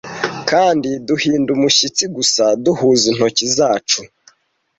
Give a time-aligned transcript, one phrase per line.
[0.49, 3.99] kandi duhinda umushyitsi gusa duhuza intoki zacu